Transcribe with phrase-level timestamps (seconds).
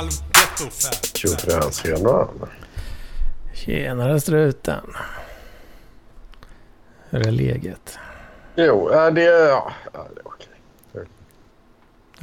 [0.00, 1.16] halvgetto fab.
[1.16, 2.28] Tjofräsarna.
[3.54, 4.80] Tjenare struten.
[7.10, 7.98] Hur är läget?
[8.56, 9.48] Jo, ja, det är...
[9.48, 11.06] Ja, ja, det är okej.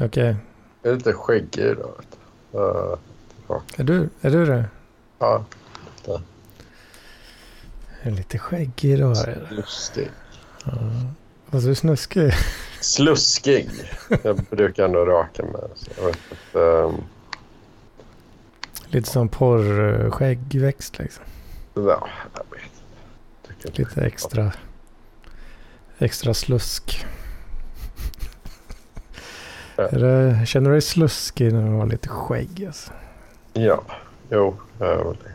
[0.05, 0.35] Okej.
[0.81, 1.93] Jag är lite skäggig idag.
[2.55, 2.95] Uh,
[3.77, 4.65] Är, du, är du det?
[5.19, 5.45] ja,
[6.05, 6.21] Jag
[8.01, 9.17] är lite skäggig idag.
[9.17, 9.55] är det.
[9.55, 10.11] lustig.
[11.51, 12.31] Fast du snuskig.
[12.81, 13.69] Sluskig.
[14.23, 15.61] Jag brukar ändå raka mig.
[15.75, 16.61] Så jag vet inte.
[16.61, 16.95] ehm,
[18.89, 21.23] Lite som porrskäggväxt liksom.
[21.73, 22.71] ja, jag vet
[23.63, 23.81] inte.
[23.81, 24.51] Lite extra.
[25.97, 27.05] Extra slusk.
[29.75, 29.87] Ja.
[29.87, 32.65] Det, känner du dig sluskig när du har lite skägg?
[32.65, 32.91] Alltså?
[33.53, 33.83] Ja,
[34.29, 35.31] jo, jag är väl det.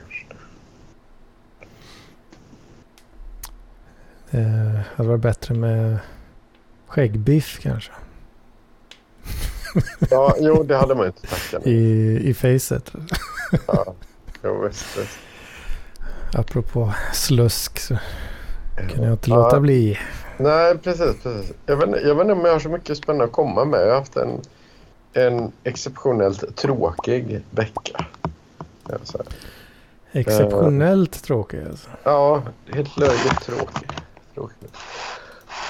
[4.30, 5.98] Det hade varit bättre med
[6.86, 7.92] skäggbiff kanske.
[10.10, 11.66] Ja, jo, det hade man ju inte tackat.
[11.66, 12.92] I, i facet.
[13.66, 13.94] Ja,
[14.44, 14.98] jo, visst.
[14.98, 15.18] visst.
[16.34, 17.96] Apropå slusk så
[18.90, 19.36] kan jag inte Ja.
[19.36, 19.98] låta bli.
[20.38, 21.22] Nej, precis.
[21.22, 21.52] precis.
[21.66, 23.80] Jag, vet, jag vet inte om jag har så mycket spännande att komma med.
[23.80, 24.40] Jag har haft en,
[25.12, 28.06] en exceptionellt tråkig vecka.
[29.02, 29.24] säga.
[30.12, 31.88] Exceptionellt tråkig alltså.
[32.04, 32.42] Ja,
[32.72, 33.88] helt löjligt tråkig.
[34.34, 34.68] tråkig.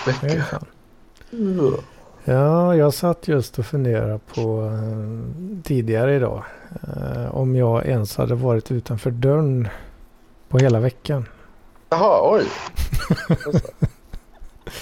[0.07, 0.43] Vecka.
[0.51, 0.67] fan.
[2.25, 6.45] Ja, jag satt just och funderade på eh, tidigare idag.
[6.83, 9.69] Eh, om jag ens hade varit utanför dörren
[10.49, 11.29] på hela veckan.
[11.89, 12.47] Jaha, oj.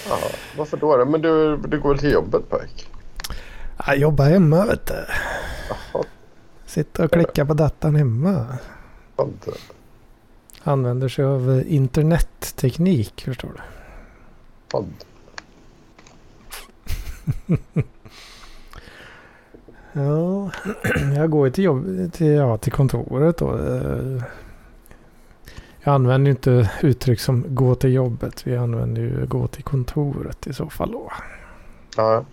[0.08, 0.18] ja,
[0.56, 0.96] varför då?
[0.96, 1.04] då?
[1.04, 2.88] Men du, du går till jobbet pojk?
[3.86, 4.94] Jag jobbar hemma vet du.
[5.68, 6.04] Jaha,
[6.66, 8.46] Sitter och klickar på datorn hemma.
[9.20, 9.50] inte.
[10.62, 13.60] Använder sig av internetteknik förstår du.
[14.72, 14.94] Fan.
[19.92, 20.50] Ja,
[21.16, 23.58] jag går ju till, jobb, till, ja, till kontoret då.
[23.58, 24.22] Eh,
[25.82, 28.46] Jag använder ju inte uttryck som gå till jobbet.
[28.46, 31.12] Vi använder ju gå till kontoret i så fall då.
[31.96, 32.24] Ja.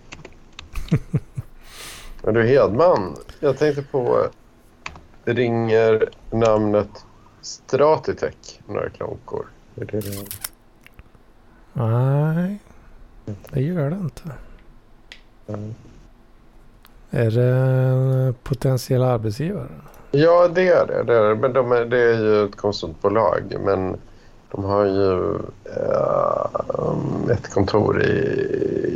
[2.22, 4.26] Men du Hedman, jag tänkte på
[5.24, 7.06] ringer namnet
[7.40, 9.46] Stratitech några klonkor?
[9.76, 10.02] Är det?
[11.72, 12.58] Nej,
[13.50, 14.32] det gör det inte.
[15.48, 15.74] Mm.
[17.10, 19.68] Är det en potentiell arbetsgivare?
[20.10, 21.02] Ja, det är det.
[21.02, 21.34] det, är det.
[21.34, 23.56] Men de är, det är ju ett konsultbolag.
[23.64, 23.96] Men
[24.50, 28.10] de har ju eh, ett kontor i,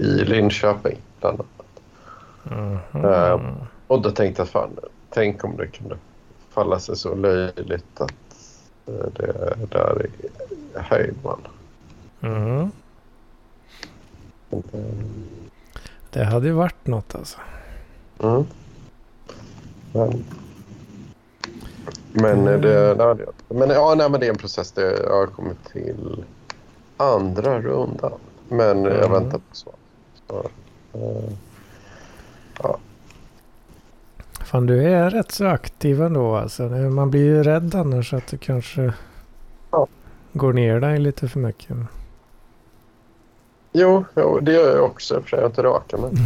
[0.02, 1.46] i Linköping bland annat.
[2.92, 3.54] Mhm.
[3.86, 4.70] Och då tänkte jag fan,
[5.10, 5.96] tänk om det kunde
[6.50, 8.12] falla sig så löjligt att
[8.86, 10.28] eh, det är där i
[10.74, 11.40] Höjdman.
[12.20, 12.70] Mhm.
[16.12, 17.38] Det hade ju varit något alltså.
[18.22, 18.44] Mm.
[19.92, 20.24] Men,
[22.12, 23.14] men är det, nej,
[23.48, 24.72] det, men, ja, nej, men det är en process.
[24.72, 26.24] Det, jag har kommit till
[26.96, 28.12] andra rundan.
[28.48, 29.12] Men jag Mm.
[29.12, 29.74] väntar på svar.
[30.28, 30.46] Så,
[30.98, 32.74] eh,
[34.44, 36.68] Fan du är rätt så aktiv ändå alltså.
[36.68, 38.92] Det- Man blir ju rädd annars att du kanske
[39.70, 39.86] Ja.
[40.32, 41.76] går ner dig lite för mycket.
[43.72, 45.22] Jo, jo, det gör jag också.
[45.22, 45.36] för.
[45.36, 46.12] Jag inte raka mig.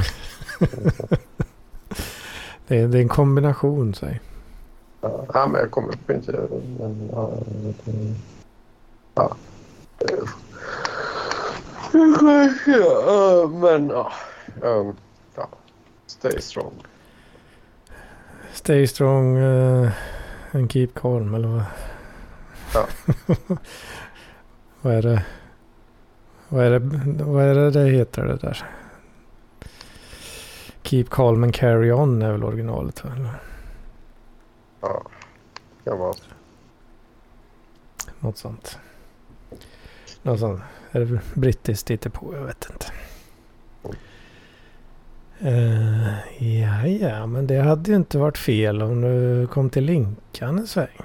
[2.68, 4.20] Det är, det är en kombination säg.
[5.00, 6.48] Ja, men jag kommer upp inte...
[6.78, 7.32] Men, ja.
[9.14, 9.36] Ja,
[13.48, 14.12] Men ja.
[14.60, 14.96] Um,
[15.36, 15.48] ja.
[16.06, 16.72] Stay strong.
[18.52, 19.90] Stay strong uh,
[20.52, 21.64] and keep calm eller vad?
[22.74, 22.86] Ja.
[24.82, 25.24] vad är det?
[26.48, 26.78] Vad är det,
[27.24, 28.64] vad är det det heter det där?
[30.82, 33.04] Keep calm and carry on är väl originalet?
[33.04, 33.30] Eller
[34.80, 35.02] Ja.
[35.84, 36.14] Kan vara.
[38.21, 38.78] Något sånt.
[40.22, 40.60] Något sånt.
[40.91, 42.34] Är det brittiskt på?
[42.34, 42.86] Jag vet inte.
[45.44, 50.59] Uh, ja, ja, men det hade ju inte varit fel om du kom till Linkan
[50.59, 51.00] en sväng.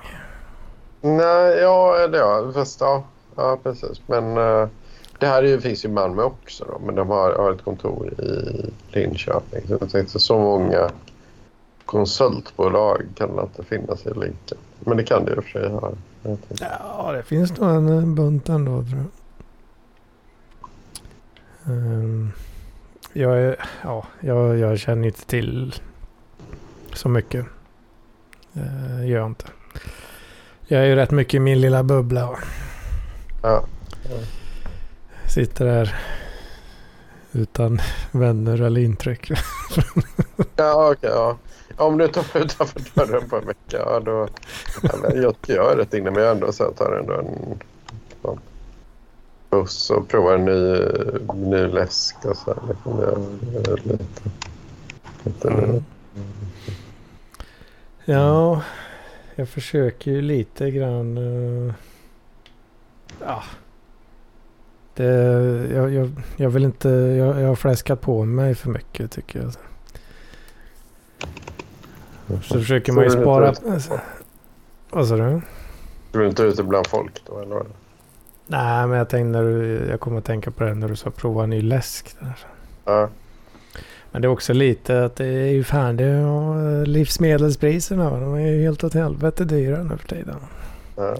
[1.01, 2.51] Nej, ja, eller ja.
[2.53, 3.03] Fast ja.
[3.35, 4.01] Ja, precis.
[4.07, 4.67] Men eh,
[5.21, 6.81] det här är ju, finns ju i Malmö också då.
[6.85, 9.61] Men de har, har ett kontor i Linköping.
[9.67, 10.91] Så jag tänkte så många
[11.85, 14.57] konsultbolag kan det inte finnas i Linköping.
[14.79, 15.91] Men det kan det i och för sig ha.
[16.59, 19.05] Ja, det finns nog en bunt ändå tror
[21.65, 21.75] jag.
[21.75, 22.31] Ehm,
[23.13, 25.75] jag, är, ja, jag, jag känner inte till
[26.93, 27.45] så mycket.
[28.57, 29.45] Uh, gör jag inte.
[30.67, 32.39] Jag är ju rätt mycket i min lilla bubbla och
[33.43, 33.63] Ja.
[35.31, 35.95] Sitter där
[37.31, 37.79] utan
[38.11, 39.31] vänner eller intryck.
[40.55, 41.09] Ja, okej.
[41.13, 41.37] ja.
[41.77, 44.27] om du tar utanför dörren på en vecka, ja, då...
[44.83, 47.59] Ja, jag ska göra rätt inne, men jag ändå så jag tar ändå en
[48.21, 48.39] sån
[49.49, 50.79] buss och provar en ny,
[51.47, 52.61] ny läsk och så här.
[52.69, 53.17] Liksom, jag,
[53.67, 54.29] jag, lite,
[55.23, 55.83] lite Mm.
[58.05, 58.61] Ja,
[59.35, 61.17] jag försöker ju lite grann.
[61.17, 61.73] eh,
[63.19, 63.43] ja.
[64.95, 65.05] Det,
[65.73, 69.53] jag, jag, jag vill inte, jag, jag har fläskat på mig för mycket tycker jag.
[72.43, 73.53] Så försöker man ju spara.
[74.89, 75.41] Vad sa du?
[76.11, 77.63] Du är inte ute bland folk då, eller?
[78.47, 81.09] Nej, men jag tänkte när du, jag kommer att tänka på det när du sa
[81.09, 82.15] prova en ny läsk.
[82.19, 82.37] Där.
[82.85, 83.09] Ja,
[84.11, 88.09] Men det är också lite att det är ju fan det är ju livsmedelspriserna.
[88.19, 90.35] De är ju helt åt helvete dyra nu för tiden.
[90.95, 91.15] ja.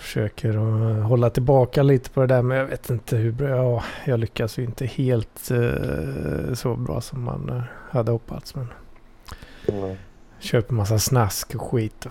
[0.00, 3.48] Försöker att hålla tillbaka lite på det där men jag vet inte hur bra.
[3.48, 8.54] Ja, jag lyckas ju inte helt eh, så bra som man eh, hade hoppats.
[8.54, 8.66] Men
[9.68, 9.96] Mm.
[10.38, 12.06] köper massa snask och skit.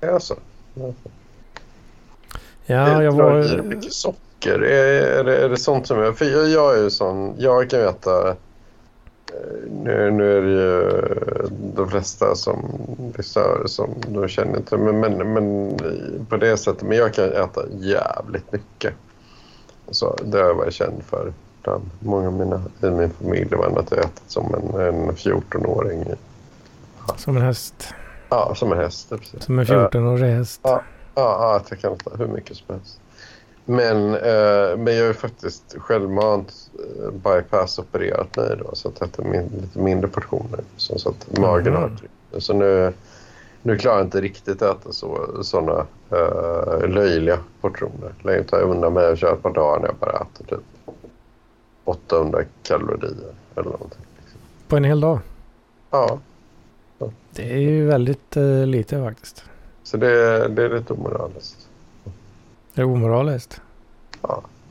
[0.00, 0.34] Ja, så.
[2.66, 3.62] Ja, jag var...
[3.62, 4.62] mycket socker.
[4.62, 6.18] Är, är, det, är det sånt som jag...
[6.18, 7.34] För jag, jag är ju sån...
[7.38, 8.36] Jag kan veta...
[9.32, 11.00] eh, Nu, nu är det ju
[11.74, 12.58] de flesta som
[13.16, 14.76] lyssnar som de känner inte.
[14.76, 15.76] Men, men, men
[16.28, 16.82] på det sättet.
[16.82, 18.94] Men jag kan äta jävligt mycket.
[19.90, 21.32] Så det har jag varit känd för.
[21.62, 23.48] Bland många av mina i min familj.
[23.56, 26.00] Var att jag ätit som en, en 14-åring.
[26.02, 26.14] i-
[27.16, 27.88] Som en häst.
[28.28, 29.10] Ja, som en häst.
[29.10, 29.44] Precis.
[29.44, 30.60] Som en 14-årig häst.
[30.64, 30.82] Ja.
[31.14, 33.00] Ja, ja, att jag kan äta hur mycket som helst.
[33.72, 39.26] Men, eh, men jag har ju faktiskt självmant eh, bypass-opererat mig då, så att jag
[39.26, 40.60] min, lite mindre portioner.
[40.76, 42.10] Så, så att magen har tryck.
[42.42, 42.92] Så nu,
[43.62, 48.14] nu klarar jag inte riktigt att äta så, sådana eh, löjliga portioner.
[48.22, 50.64] Längre tar jag undan mig och kör ett par dagar när jag bara äter typ
[51.84, 54.04] 800 kalorier eller någonting.
[54.68, 55.18] På en hel dag.
[55.90, 56.18] Ja,
[57.30, 59.44] Det är ju väldigt eh, lite faktiskt.
[59.82, 61.68] så det, det är lite omoraliskt.
[62.74, 63.60] Det är omoraliskt.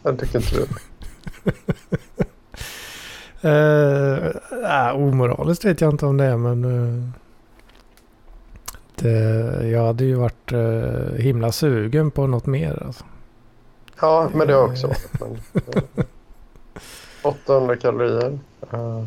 [0.04, 0.66] Jag tycker inte du.
[3.44, 4.28] Uh,
[4.64, 7.10] äh, omoraliskt vet jag inte om det är men eh,
[8.96, 12.84] det, jag hade ju varit uh, himla sugen på något mer.
[12.86, 13.04] Alltså.
[14.02, 15.10] Ja, men det har jag också varit.
[15.14, 16.06] Men, eh,
[17.24, 18.40] 800 kalorier.
[18.74, 19.06] Uh,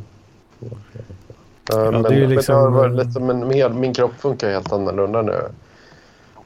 [1.68, 4.12] Ja, men, det är ju men liksom, det har varit eh, lite, men min kropp
[4.18, 5.40] funkar helt annorlunda nu.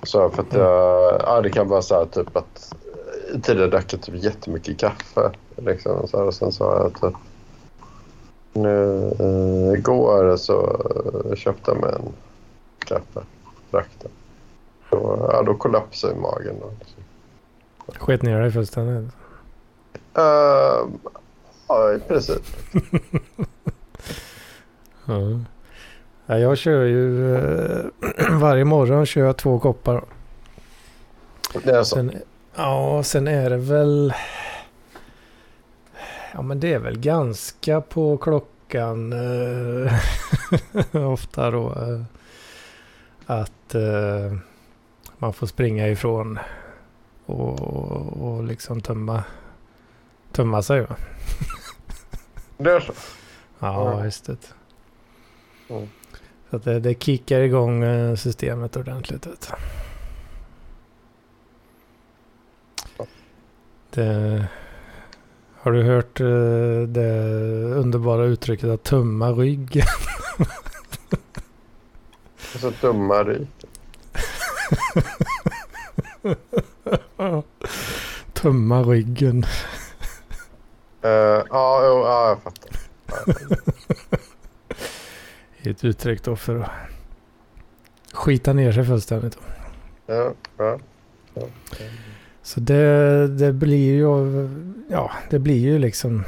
[0.02, 2.74] Så för att jag, ja, det kan vara så här typ att
[3.32, 5.30] eh, tidigare drack jag typ jättemycket kaffe.
[5.56, 7.20] Liksom, så här, och sen har jag typ
[8.52, 10.82] nu eh, igår så
[11.30, 12.12] eh, köpte jag mig en
[12.78, 13.20] kaffe.
[13.70, 14.08] Drack det.
[14.90, 16.56] Då, ja, då kollapsade magen.
[16.60, 17.02] Då, liksom.
[17.98, 19.14] Sket ner dig fullständigt.
[20.18, 20.88] Uh,
[21.68, 22.42] ja, i princip.
[25.08, 25.40] Ja.
[26.30, 27.84] Ja, jag kör ju eh,
[28.40, 30.04] varje morgon kör jag två koppar.
[31.64, 31.94] Det är så.
[31.96, 32.12] Sen,
[32.54, 34.12] ja, sen är det väl...
[36.34, 39.92] Ja, men det är väl ganska på klockan eh,
[41.12, 41.68] ofta då.
[41.72, 42.02] Eh,
[43.26, 43.74] att
[45.18, 46.38] man får springa ifrån
[47.26, 47.60] och,
[48.22, 49.24] och liksom tömma,
[50.32, 50.80] tömma sig.
[50.80, 50.96] Va?
[52.58, 52.92] Det är så.
[53.58, 54.04] Ja, Ja.
[54.04, 54.36] just det.
[55.68, 55.88] Mm.
[56.50, 59.26] Så att det, det kickar igång eh, systemet ordentligt.
[59.26, 59.52] Vet.
[63.90, 64.48] Det,
[65.60, 67.10] har du hört eh, det
[67.74, 69.82] underbara uttrycket att tumma rygg?
[72.54, 73.48] Och så dumma ryk.
[78.32, 79.44] tumma ryggen.
[81.04, 83.72] Uh, ja, ja, jag fattar.
[85.70, 86.70] Ett uttryck då för att
[88.12, 89.38] skita ner sig fullständigt.
[90.06, 90.78] Ja, ja.
[91.34, 91.42] ja.
[92.42, 94.02] Så det, det blir ju,
[94.90, 96.24] ja, det blir ju liksom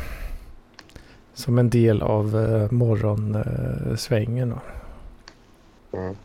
[1.35, 4.55] som en del av eh, morgonsvängen.
[5.93, 6.17] Mm.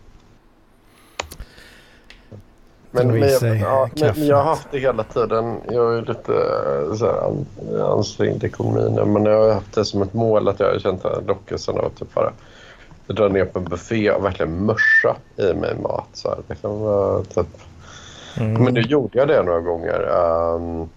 [2.92, 5.58] Men, men, jag, ja, men jag har haft det hela tiden.
[5.72, 7.46] Jag är lite eh, så här, an,
[7.82, 8.96] ansträngd i ekonomin.
[8.96, 11.22] nu, Men jag har haft det som ett mål att jag har känt den här
[11.28, 12.32] lockelsen av att typ bara
[13.08, 16.08] dra ner på en buffé och verkligen mörsa i mig mat.
[16.14, 16.38] Så här.
[16.48, 17.48] Det kan vara typ
[18.38, 18.64] Mm.
[18.64, 20.02] Men nu gjorde jag det några gånger
[20.56, 20.90] um,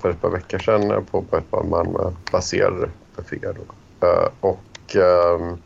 [0.00, 3.54] för ett par veckor sedan på, på ett par Malmö-baserade bufféer.
[4.00, 4.06] då.
[4.06, 5.58] Uh, och um,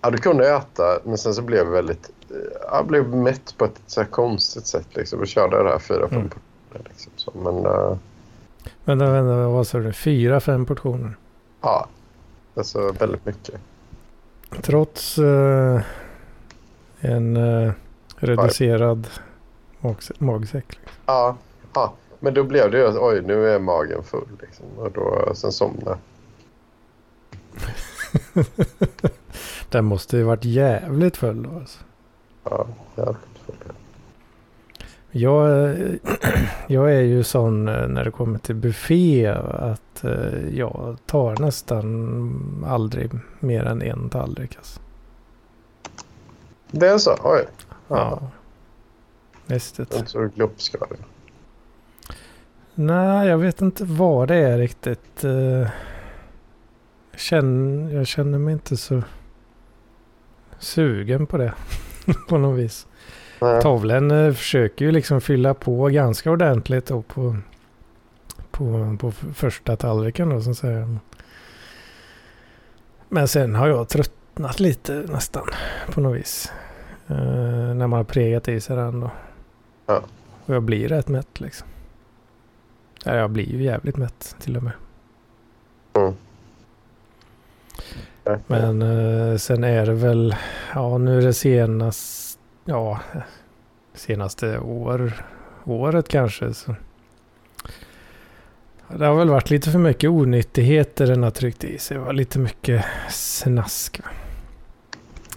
[0.00, 2.10] ja, då kunde äta, men sen så blev jag väldigt...
[2.30, 2.36] Uh,
[2.72, 4.86] jag blev mätt på ett så konstigt sätt.
[4.96, 5.18] Liksom.
[5.18, 6.28] Jag körde det här fyra, fem Mm.
[6.28, 6.88] portioner.
[6.88, 7.12] Liksom.
[7.16, 7.96] Så, men uh,
[8.84, 9.92] Vänta, vänta, vad sa du?
[9.92, 11.16] Fyra, fem portioner?
[11.62, 11.86] ja,
[12.56, 13.54] alltså väldigt mycket.
[14.62, 15.80] Trots eh,
[17.00, 17.72] en eh,
[18.16, 19.06] reducerad
[19.80, 20.68] magse- magsäck.
[20.68, 20.92] Liksom.
[21.06, 21.36] Ja,
[21.74, 24.28] ja, men då blev det ju att oj, nu är magen full.
[24.40, 24.66] Liksom.
[24.76, 25.98] Och då, sen somnade
[29.70, 31.78] Den måste ju varit jävligt full då alltså.
[32.44, 33.54] Ja, jävligt full.
[35.20, 35.76] Jag,
[36.66, 42.64] jag är ju sån eh, när det kommer till buffé att eh, jag tar nästan
[42.68, 44.56] aldrig mer än en tallrik.
[44.56, 44.80] Alltså.
[46.70, 47.16] Det är så?
[47.22, 47.44] Oj.
[47.88, 48.18] Ja.
[48.20, 48.30] Ja.
[49.46, 49.78] Visst.
[49.78, 50.98] Är inte så glupskvalig.
[52.74, 55.24] Nej, jag vet inte vad det är riktigt.
[55.24, 55.68] Eh,
[57.10, 59.02] Jag känner, jag känner mig inte så
[60.58, 61.54] sugen på det
[62.28, 62.86] på något vis.
[63.40, 63.62] Nej.
[63.62, 67.36] Tavlen eh, försöker ju liksom fylla på ganska ordentligt då på,
[68.50, 70.98] på, på första tallriken då som säger.
[73.08, 75.46] Men sen har jag tröttnat lite nästan
[75.92, 76.52] på något vis.
[77.06, 77.16] Eh,
[77.74, 79.10] när man har pregat i sig den då.
[79.86, 80.02] Ja.
[80.46, 81.68] Och jag blir rätt mätt liksom.
[83.04, 84.72] Ja, jag blir ju jävligt mätt till och med.
[88.24, 88.38] Nej.
[88.46, 90.36] Men eh, sen är det väl,
[90.74, 92.25] ja nu är det senast,
[92.66, 93.00] ja
[93.94, 95.24] senaste år,
[95.64, 96.54] året kanske.
[96.54, 96.74] Så.
[98.88, 101.96] Det har väl varit lite för mycket onyttigheter den har tryckt i sig.
[101.96, 104.00] Det var lite mycket snask.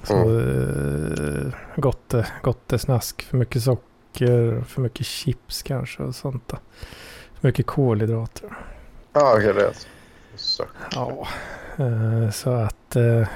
[0.03, 1.51] Så mm.
[1.75, 3.21] gotte, gottesnask.
[3.21, 6.53] För mycket socker, för mycket chips kanske och sånt.
[7.33, 8.49] För mycket kolhydrater.
[9.13, 9.87] Ja, okej, det är så.
[10.35, 10.65] så.
[10.91, 11.27] Ja,
[11.77, 13.27] eh, så att eh,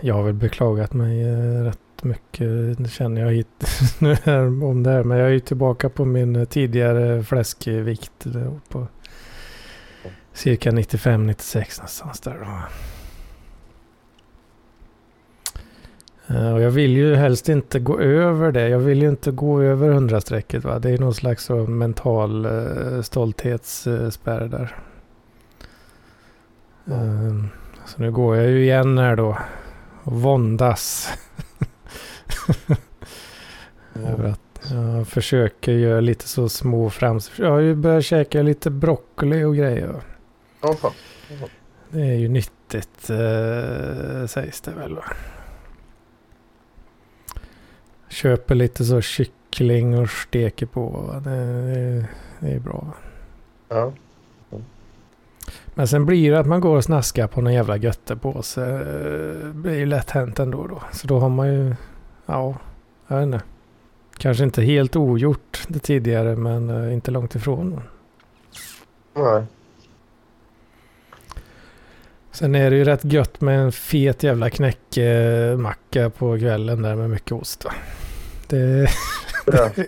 [0.00, 2.90] jag har väl beklagat mig eh, rätt mycket.
[2.90, 3.48] Känner jag hit
[3.98, 5.02] nu här om det här.
[5.04, 8.12] Men jag är ju tillbaka på min eh, tidigare fläskvikt.
[8.24, 8.86] då På
[10.32, 12.36] cirka 95-96 någonstans där.
[12.40, 12.46] Då.
[16.34, 18.68] Eh, Och jag vill ju helst inte gå över det.
[18.68, 20.64] Jag vill ju inte gå över 100-strecket.
[20.64, 20.78] Va?
[20.78, 22.46] Det är någon slags så mental
[23.02, 24.76] stolthetsspärr där.
[26.86, 27.48] Ehm,
[27.86, 29.38] Så nu går jag ju igen här då.
[30.02, 31.08] Och våndas.
[34.32, 37.46] Att jag försöker göra lite så små framsteg.
[37.46, 40.02] Jag har ju börjat käka lite broccoli och grejer.
[40.60, 40.92] Ja, fan.
[41.90, 44.94] Det är ju nyttigt eh, sägs det väl.
[44.94, 45.04] Va?
[48.08, 50.88] Köper lite så kyckling och steker på.
[50.88, 51.20] Va?
[51.20, 52.06] Det, det,
[52.40, 52.84] det är bra.
[52.84, 52.94] Va?
[53.68, 53.92] Ja.
[55.74, 58.60] Men sen blir det att man går och snaskar på någon jävla göttepåse.
[58.60, 60.82] Det blir ju lätt hänt ändå då.
[60.92, 61.74] Så då har man ju,
[62.26, 62.56] ja,
[63.08, 63.42] jag vet inte.
[64.18, 67.80] Kanske inte helt ogjort det tidigare men eh, inte långt ifrån.
[69.14, 69.44] Nej.
[72.32, 77.10] Sen är det ju rätt gött med en fet jävla knäckemacka på kvällen där med
[77.10, 77.64] mycket ost.
[77.64, 77.72] Va?
[78.48, 78.88] Det,
[79.46, 79.70] Ja.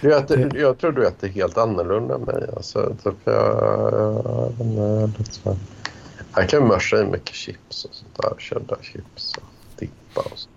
[0.00, 2.44] Du äter, jag tror du äter helt annorlunda än mig.
[2.56, 5.10] Alltså, typ jag, jag, jag,
[5.44, 5.56] här-
[6.36, 8.32] jag kan mörsa i mycket chips och sånt där.
[8.38, 9.42] Cheddarchips och
[9.78, 10.48] dippa och så.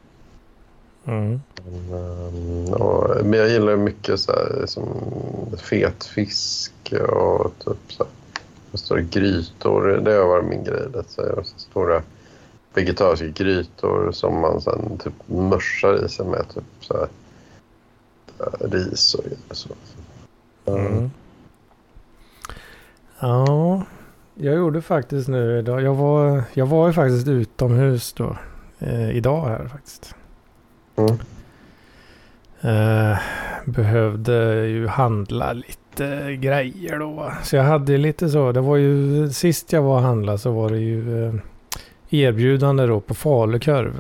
[1.06, 1.42] Mm.
[1.66, 4.88] Men, ehm, och, men jag gillar mycket så här, som
[5.58, 6.74] fet fisk
[7.10, 10.02] och typ så här, stora grytor.
[10.06, 10.86] Det har varit min grej.
[10.86, 12.02] lite Så här, så stora
[12.74, 17.08] vegetariska grytor som man sen typ mörsar i sig med typ så här,
[18.60, 19.70] ris och så.
[20.66, 21.12] Mm.
[23.20, 23.84] Ja,
[24.36, 25.82] jag gjorde faktiskt nu idag.
[25.82, 28.38] Jag var, jag var ju faktiskt utomhus då.
[28.80, 30.16] Eh, idag här faktiskt.
[30.96, 31.18] Mm.
[32.62, 33.18] Eh,
[33.66, 37.34] behövde ju handla lite grejer då.
[37.44, 38.52] Så jag hade lite så.
[38.52, 41.34] Det var ju sist jag var och handlade så var det ju eh,
[42.10, 43.94] erbjudande då på falukorv.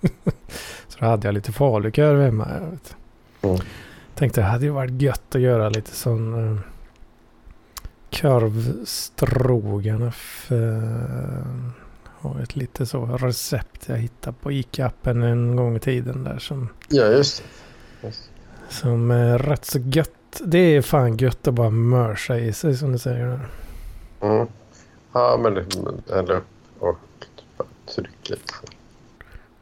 [0.88, 2.48] så då hade jag lite falukorv hemma.
[2.60, 2.96] Jag vet.
[3.42, 3.58] Mm.
[4.14, 6.58] Tänkte det hade ju varit gött att göra lite sån eh,
[8.20, 10.52] korvstroganoff.
[10.52, 11.42] Eh,
[12.20, 16.68] och ett lite så recept jag hittade på Ica-appen en gång i tiden där som,
[16.88, 17.42] Ja, just
[18.00, 18.06] det.
[18.06, 18.30] Just.
[18.68, 20.10] som är rätt så gött.
[20.44, 23.26] Det är fan gött att bara mörsa i sig som du säger.
[23.26, 23.40] där.
[24.20, 24.46] Mm.
[25.12, 25.54] Ja, men
[26.10, 26.44] häller upp
[26.78, 26.98] och
[27.88, 28.04] i sig.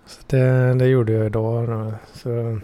[0.06, 1.68] Så det, det gjorde jag idag.
[1.68, 1.92] då.
[2.14, 2.58] Så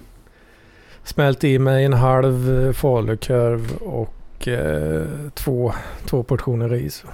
[1.05, 5.73] smälte i mig en halv falukorv och eh, två,
[6.07, 7.05] två portioner ris.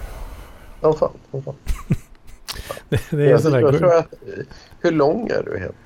[0.81, 1.13] Ja, fan.
[1.31, 1.55] Ja, fan.
[2.89, 4.15] Det, det är jag, sådär jag tror att,
[4.81, 5.77] hur lång är du helt?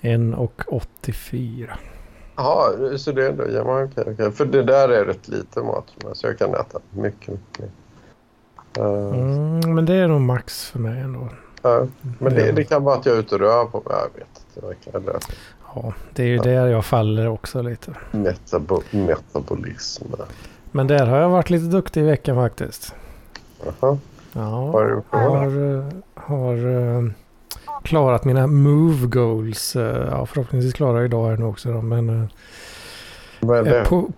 [0.00, 1.78] En och 84.
[2.36, 3.44] Jaha, så det är ändå...
[3.50, 4.32] Ja, men okej, okej.
[4.32, 7.58] För det där är rätt lite mat för mig, så jag kan äta mycket, mycket
[7.58, 7.68] mer.
[8.78, 11.28] Uh, Mm, men det är nog max för mig ändå.
[11.62, 11.86] ja.
[12.18, 14.24] Men det, det kan vara att jag är ute och rör på mig.
[14.54, 14.94] Jag.
[15.02, 15.14] Eller
[15.74, 16.42] Ja, det är ju Ja.
[16.42, 17.94] där jag faller också lite.
[18.10, 20.04] Metabo metabolism.
[20.70, 22.94] Men där har jag varit lite duktig i veckan faktiskt.
[23.80, 23.98] Jaha.
[24.32, 24.40] Ja,
[24.72, 25.84] har har,
[26.14, 27.10] har eh,
[27.82, 29.76] klarat mina move goals.
[29.76, 32.28] Eh, Ja, förhoppningsvis klarar jag idag här nu också då, men eh,
[33.40, 33.84] Vad är det?
[33.88, 34.10] På,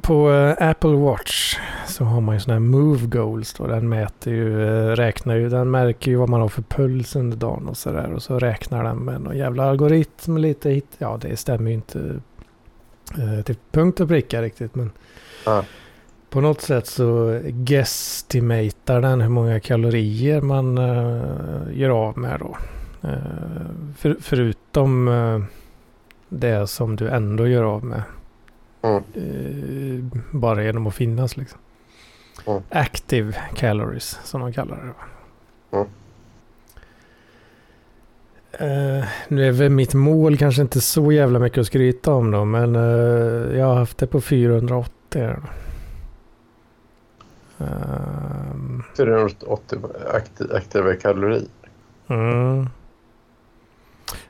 [0.00, 0.28] på
[0.60, 3.66] Apple Watch så har man ju sådana här move goals då.
[3.66, 7.68] Den mäter ju, räknar ju, den märker ju vad man har för puls under dagen
[7.68, 8.12] och sådär.
[8.12, 10.86] Och så räknar den med någon jävla algoritm lite hit.
[10.98, 12.20] Ja, det stämmer ju inte
[13.44, 14.74] till punkt och pricka riktigt.
[14.74, 14.90] Men
[15.46, 15.64] Ja.
[16.30, 22.56] På något sätt så guestimatar den hur många kalorier man eh, gör av med då.
[23.08, 23.14] Eh,
[23.96, 25.40] för, förutom eh,
[26.28, 28.02] det som du ändå gör av med.
[28.82, 30.10] Mm.
[30.30, 31.58] Bara genom att finnas liksom.
[32.46, 32.62] Mm.
[32.70, 34.94] Active calories som de kallar det.
[35.76, 35.88] Mm.
[38.52, 42.44] Eh, nu är väl mitt mål kanske inte så jävla mycket att skryta om då.
[42.44, 45.20] Men eh, jag har haft det på 480.
[45.20, 45.40] här
[47.58, 47.64] då.
[47.64, 49.78] Ehm, 480
[50.14, 51.42] akti- aktiva kalorier.
[52.08, 52.66] mm.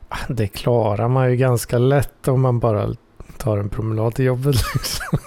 [0.09, 2.95] Ah, Det klarar man ju ganska lätt om man bara
[3.37, 4.57] tar en promenad till jobbet.
[4.75, 5.19] Liksom.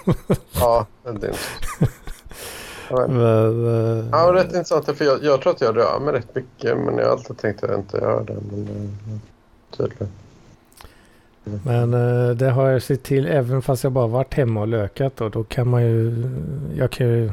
[0.52, 1.32] Ja, det är inte.
[1.78, 1.88] Men-
[3.16, 3.64] Men,
[4.00, 4.96] eh, Ja, men rätt intressant.
[4.98, 6.76] För jag, jag tror att jag rör mig rätt mycket.
[6.78, 8.36] Men jag har alltid tänkt att jag inte gör det.
[8.50, 9.18] Men eh,
[9.76, 10.08] tydligen.
[11.64, 15.16] Men eh, det har jag sett till även fast jag bara varit hemma och lökat
[15.16, 15.28] då.
[15.28, 16.24] Då kan man ju,
[16.76, 17.30] jag kan ju,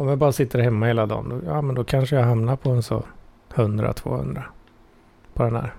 [0.00, 1.28] om jag bara sitter hemma hela dagen.
[1.28, 3.04] Då, ja men då kanske jag hamnar på en så
[3.54, 4.42] 100-200
[5.34, 5.74] på den här.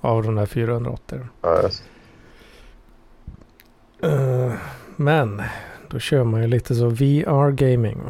[0.00, 1.20] Av de där 480.
[1.42, 1.70] Ja, jag,
[4.00, 4.52] Eh,
[4.96, 5.42] men
[5.88, 8.00] då kör man ju lite så VR gaming.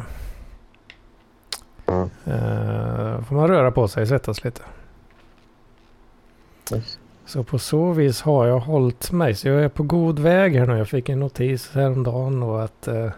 [1.85, 2.09] mm.
[2.27, 4.61] Uh, får man röra på sig, svettas lite.
[6.73, 6.99] Yes.
[7.25, 9.35] Så på så vis har jag hållit mig.
[9.35, 10.77] Så jag är på god väg här nu.
[10.77, 13.11] Jag fick en notis häromdagen och att uh,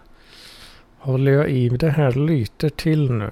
[1.00, 3.30] håller jag i det här lyter till nu.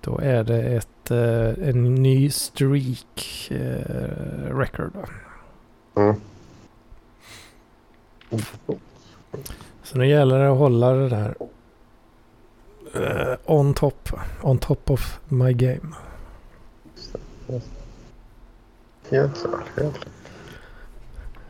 [0.00, 4.92] Då är det ett, eh, en ny streak eh, record.
[5.96, 6.14] Mm.
[9.82, 11.34] Så nu gäller det att hålla det där
[12.94, 14.10] eh, on top.
[14.42, 15.80] On top of my game.
[19.10, 19.62] Helt klart.
[19.76, 20.06] Helt klart.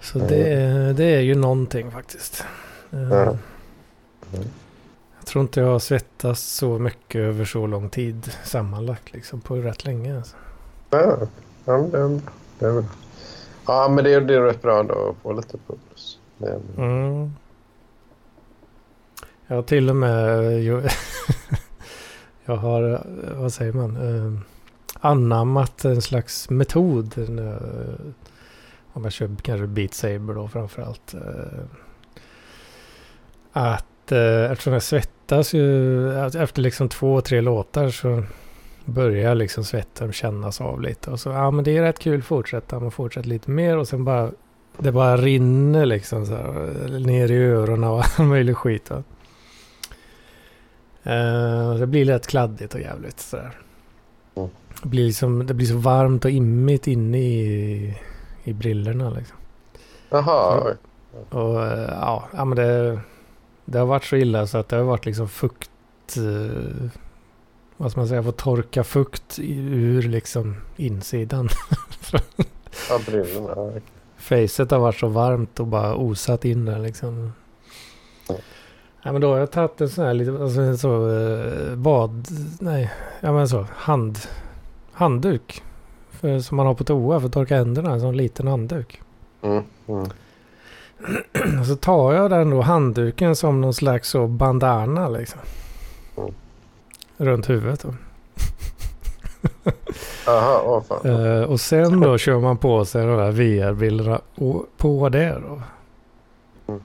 [0.01, 2.45] Så det, är- det är ju någonting faktiskt.
[2.91, 2.99] Ja.
[2.99, 3.38] Mm.
[5.23, 9.57] Jag tror inte jag har svettats så mycket över så lång tid sammanlagt liksom på
[9.57, 10.17] rätt länge.
[10.17, 10.37] Alltså.
[10.91, 11.17] Ja,
[11.65, 12.23] ja, men
[12.59, 12.85] det.
[13.67, 16.19] Ja, men det är, det är rätt bra då att få lite puls.
[16.39, 17.33] Är, Mm.
[19.47, 20.45] Jag har till och med...
[22.45, 23.07] jag har,
[23.37, 23.97] vad säger man?
[23.97, 24.41] eh,
[25.01, 27.19] anammat en slags metod.
[27.19, 27.57] Eh,
[28.93, 31.15] om jag kör kanske Beat Saber då framförallt.
[31.15, 31.65] eh,
[33.53, 38.23] Att eh, eftersom jag svettas ju att efter liksom två, tre låtar så
[38.85, 41.11] börjar liksom svetten kännas av lite.
[41.11, 44.05] Och så, ja men det är rätt kul, fortsätta, man fortsätter lite mer och sen
[44.05, 44.31] bara
[44.79, 48.91] det bara rinner liksom så här, ner i öronen och all möjlig skit.
[48.91, 49.03] Va?
[51.03, 53.59] Eh, det blir lätt kladdigt och jävligt sådär.
[54.83, 57.99] Det blir, liksom, det blir så varmt och immigt inne i,
[58.45, 59.37] i brillorna liksom.
[60.11, 60.77] Jaha, oj.
[61.31, 63.01] Och eh, ja, ja men det,
[63.64, 65.70] det har varit så illa så att det har varit liksom fukt.
[66.16, 66.90] eh,
[67.77, 68.22] vad ska man säga?
[68.22, 71.48] Få torka fukt ur liksom insidan.
[72.90, 73.81] ja, brillorna.
[74.16, 77.33] Facet har varit så varmt och bara osat in där liksom.
[79.03, 82.27] Ja men då har jag tagit en sån här lite, alltså en så eh, bad,
[82.61, 84.18] nej, ja men så hand,
[84.92, 85.62] handduk.
[86.11, 89.01] För, som man har på toa för att torka händerna, en sån liten handduk.
[89.42, 90.07] Mm, mm.
[91.67, 95.41] Så tar jag den då handduken som någon slags så bandana liksom.
[96.17, 96.35] Mm.
[97.17, 97.95] Runt huvudet då.
[100.27, 101.11] Aha, åh fan.
[101.11, 104.21] Eh, och sen då kör man på sig de där VR-bilderna
[104.77, 105.62] på det då.
[106.73, 106.83] Mm.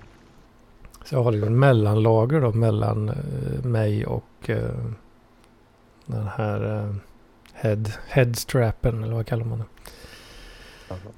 [1.03, 4.75] Så jag har liksom en mellanlager då mellan eh, mig och eh,
[6.05, 6.93] den här
[7.53, 9.65] head, headstrappen eller vad kallar man det.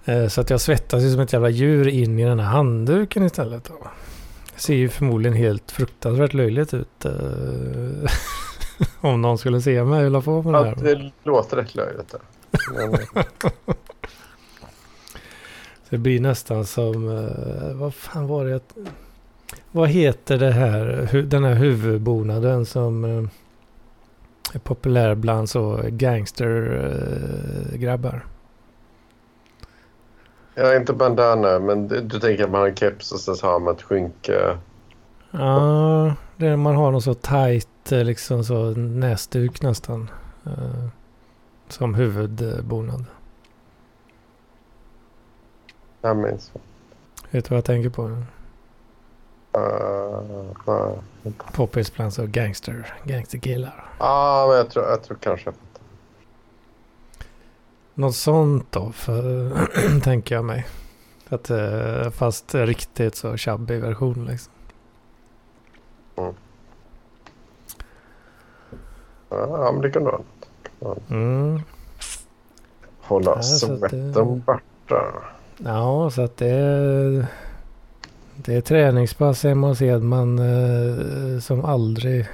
[0.06, 3.24] Eh, så att jag svettas ju som ett jävla djur in i den här handduken
[3.24, 3.64] istället.
[3.64, 3.74] Då.
[4.56, 7.06] Det ser ju förmodligen helt fruktansvärt löjligt ut.
[7.06, 7.12] Eh,
[9.02, 10.76] om någon skulle se mig hålla på med det Ja, här.
[10.76, 12.16] det låter rätt löjligt.
[15.84, 18.60] Så det blir nästan som, eh, vad fan var det?
[19.72, 23.04] Vad heter det här, den här huvudbonaden som,
[24.54, 28.26] är populär bland så gangstergrabbar.
[30.56, 33.60] Ja, inte bandana, men du, du tänker att man har keps och sen så har
[33.60, 34.58] man ett skynke.
[35.32, 40.10] Ja, det är man har någon så tight eh, liksom så näsduk nästan.
[40.46, 40.88] eh,
[41.68, 43.06] Som huvudbonad.
[46.02, 46.52] Jag minns.
[47.32, 48.04] Vet du vad jag tänker på?
[49.58, 50.24] Uh,
[50.68, 51.00] nej.
[51.54, 53.86] Poppis bland så gangster, gangsterkillar.
[54.00, 55.69] Ja, men jag tror, jag tror kanske fattar.
[58.00, 59.52] Något sånt då, för,
[60.04, 60.68] tänker jag mig.
[61.30, 64.54] Att, eh, fast riktigt så chubby version liksom.
[69.30, 70.96] Ja, men det kan du ha.
[71.10, 71.62] Mm.
[73.02, 75.04] Hålla Ja, så att det- svetten borta.
[75.58, 77.26] Ja, så att det är,
[78.36, 82.28] det är träningspass hemma hos Edman eh, som aldrig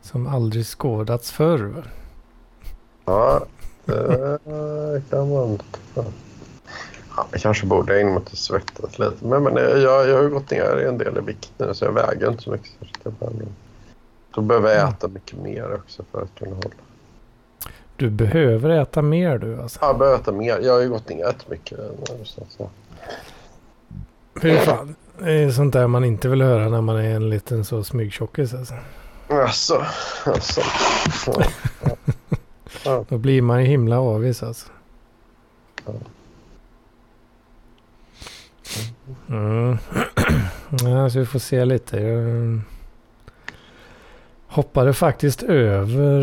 [0.00, 1.84] som aldrig skådats förr.
[3.04, 3.46] Ja,
[3.86, 5.58] det kan man.
[7.16, 9.26] Ja, jag kanske borde in mot att svettas lite.
[9.26, 11.92] Men, men jag, jag har ju gått ner en del i vikt nu så jag
[11.92, 12.70] väger inte så mycket.
[13.02, 13.12] Så
[14.34, 16.68] då behöver jag äta mycket mer också för att kunna hålla.
[17.96, 19.78] Du behöver äta mer du alltså.
[19.82, 20.58] Ja, Jag behöver äta mer.
[20.62, 21.78] Jag har ju gått ner jättemycket.
[22.48, 22.70] så.
[24.40, 24.94] Hur fan?
[25.18, 28.54] Det är sånt där man inte vill höra när man är en liten så smygtjockis
[28.54, 28.74] alltså.
[29.28, 29.84] Alltså,
[30.24, 30.60] alltså.
[31.26, 31.42] Ja.
[33.08, 34.68] Då blir man ju himla avis alltså.
[39.28, 39.78] Mm.
[40.82, 42.00] Ja, så vi får se lite.
[42.00, 42.60] Jag
[44.46, 46.20] hoppade faktiskt över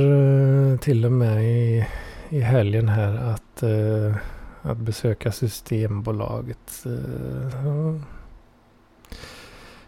[0.71, 1.85] eh, till och med i,
[2.29, 4.15] i helgen här att, eh,
[4.61, 6.85] att besöka Systembolaget.
[6.85, 7.99] eh, ja.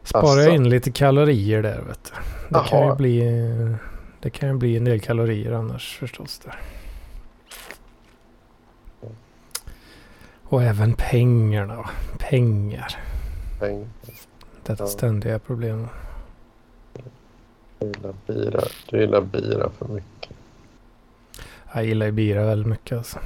[0.03, 0.49] Sparar Asså?
[0.49, 2.11] in lite kalorier där vet
[2.49, 2.57] du.
[2.59, 3.21] Det kan ju bli,
[4.23, 6.39] det kan ju bli en del kalorier annars förstås.
[6.39, 6.59] Där.
[10.43, 11.89] Och även pengarna.
[12.19, 12.95] Pengar.
[13.59, 13.87] Pengar.
[14.63, 15.87] Detta ständiga problem.
[17.79, 18.61] Du gillar bira.
[18.89, 20.31] Du gillar bira för mycket.
[21.73, 23.19] Jag gillar ju bira väldigt mycket alltså.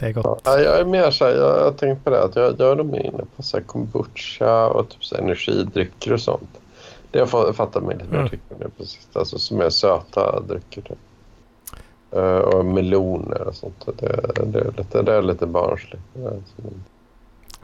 [0.00, 0.42] Det är gott.
[0.44, 2.76] Ja, jag är mer så här, jag har tänkt på det att jag, jag är
[2.76, 6.60] nog mer inne på så kombucha och typ så energidrycker och sånt.
[7.10, 8.30] Det jag fattat mig lite mer Mm.
[8.58, 9.16] nu på sist.
[9.16, 10.98] Alltså som är söta drycker typ.
[12.12, 13.86] Eh, och meloner och sånt.
[13.96, 16.02] Det, det, är lite, det är lite barnsligt.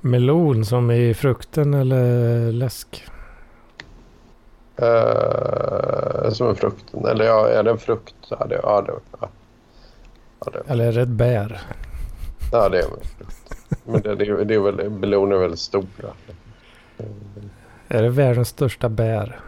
[0.00, 3.04] Melon som i frukten eller läsk.
[4.76, 6.94] Eh, som en frukt.
[6.94, 8.14] Eller ja, är det en frukt?
[8.28, 9.28] Ja, det, ja, det, ja.
[10.44, 11.60] Ja, det, Eller är det ett bär?
[12.52, 13.54] ja, det är en frukt.
[13.84, 15.86] Men det, det, är- det är väl, meloner är väldigt stora.
[17.88, 19.40] Är det världens största bär?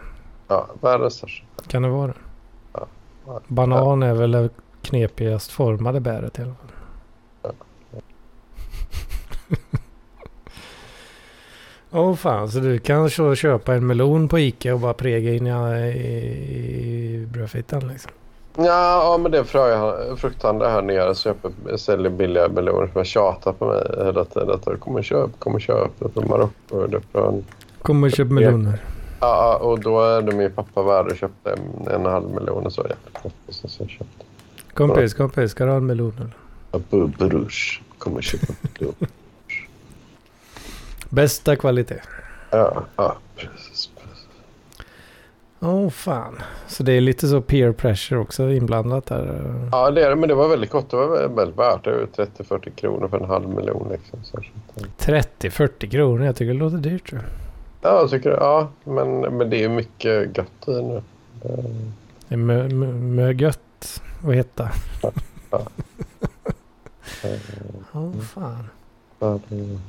[0.47, 1.45] Ja, världens största.
[1.67, 2.13] Kan det vara det?
[2.73, 2.85] Ja.
[3.27, 3.39] Ja.
[3.47, 4.49] Banan är väl det
[4.81, 6.69] knepigast formade bäret i alla fall.
[11.91, 15.47] Åh fan, så du kan så köpa en melon på Ica och bara prega in
[15.47, 16.17] i, i,
[17.23, 18.11] i brödfittan liksom.
[18.55, 18.63] Ja,
[19.03, 23.59] ja men det är frukthandlare här nere som köper, säljer billiga meloner som har tjatat
[23.59, 24.49] på mig hela tiden.
[24.51, 26.81] Att jag kommer köpa, kommer köpa från Marocko.
[26.83, 27.45] eller från-
[27.81, 28.83] Kom och köp meloner.
[29.19, 32.65] Ja, ja, och då är det min pappa värd och köpte en, en halv miljon
[32.65, 32.81] och så.
[32.81, 34.25] Och sen jag köpte
[34.73, 36.33] Kompis, kompis, ska du ha en melon eller?
[36.71, 37.09] jag.
[37.09, 37.81] Burush.
[37.97, 38.95] Kommer köpa melon.
[41.09, 42.01] Bästa kvalitet.
[42.51, 43.89] Ja, ja, precis.
[45.59, 46.41] Åh fan.
[46.67, 49.43] Så det är lite så peer pressure också inblandat där.
[49.71, 50.15] Ja, det är det.
[50.15, 50.89] Men det var väldigt gott.
[50.91, 51.83] Det var väldigt värt.
[51.83, 53.87] Det var 30-40 kronor för en halv miljon.
[53.91, 54.23] Liksom.
[54.23, 54.39] Så,
[54.75, 55.11] så.
[55.11, 57.13] 30-40 kronor, jag tycker det låter dyrt.
[57.81, 58.35] Ja, jag tycker det.
[58.35, 61.01] Ja, men, men det är mycket gött i nu.
[61.41, 64.69] Det- är mö, mö, mö gött att heta.
[65.01, 65.11] Ja,
[67.93, 68.63] Ja, fan.
[69.19, 69.79] ja, det-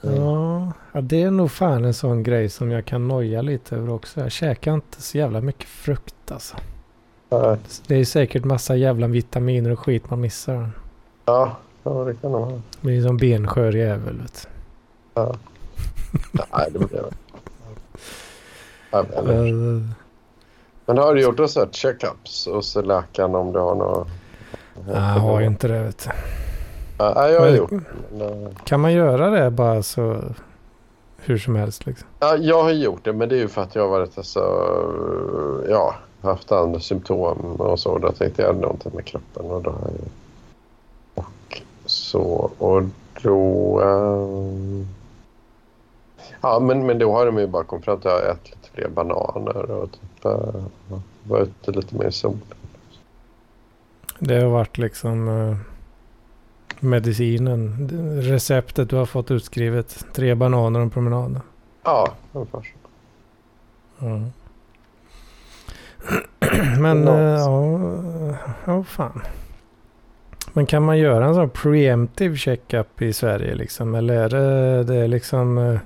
[0.00, 4.20] Ja, det är nog fan en sån grej som jag kan noja lite över också.
[4.20, 6.56] Jag käkar inte så jävla mycket frukt alltså.
[7.86, 10.70] Det är säkert massa jävla vitaminer och skit man missar.
[11.24, 12.50] ja, ja, det kan de ha.
[12.50, 14.20] Det blir som benskör jävel.
[14.22, 14.48] vet
[15.14, 15.34] Ja.
[16.32, 17.10] Nej, det blir det.
[18.98, 19.82] Eller- Eh,
[20.86, 24.08] Men har du gjort några så checkups hos läkaren om du har något?
[24.86, 26.10] Jag har ju inte det vet du.
[26.98, 27.70] Ja, jag har Men- gjort
[28.12, 30.16] men, eh, Kan man göra det bara så
[31.16, 32.08] hur som helst liksom?
[32.20, 34.40] Ja, jag har gjort det, men det är ju för att jag har varit alltså,
[35.68, 37.98] ja, haft andra symptom och så.
[37.98, 42.82] Då tänkte jag någonting med kroppen och då har jag Och så, och
[43.22, 43.80] då...
[43.82, 44.88] ehm,
[46.44, 48.68] ja, men, men då har de ju bara kommit fram till att jag ätit lite
[48.74, 50.64] fler bananer och typ uh,
[51.22, 52.40] vara ute lite mer i solen.
[54.18, 55.56] Det har varit liksom uh,
[56.80, 57.88] medicinen,
[58.22, 60.04] receptet du har fått utskrivet.
[60.12, 61.40] Tre bananer och en promenad.
[61.82, 64.06] Ja, ungefär så.
[64.06, 64.32] Mm.
[66.82, 67.80] Men uh, ja,
[68.64, 69.22] ja, fan.
[70.52, 73.94] Men kan man göra en sån preemptive checkup i Sverige liksom?
[73.94, 75.78] Eller är det, det är liksom...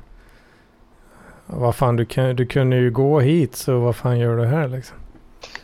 [1.51, 4.69] Vad fan, du, kan, du kunde ju gå hit så vad fan gör du här
[4.69, 4.97] liksom?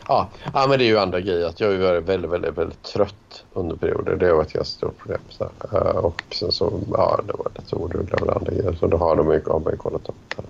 [0.08, 1.46] Ja, ja men det är ju andra grejer.
[1.46, 4.16] Att jag har varit väldigt, väldigt, väldigt trött under perioder.
[4.16, 5.20] Det har varit ett ganska stort problem.
[5.28, 8.72] Så, uh, och sen så, ja det var lite odugliga med andra grejer.
[8.72, 10.42] Så då har de ju, har man ju kollat upp det.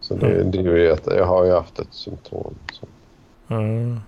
[0.00, 0.50] Så det, mm.
[0.50, 2.54] det är ju att jag har ju haft ett symptom.
[2.72, 2.86] Så.
[3.54, 4.00] Mm.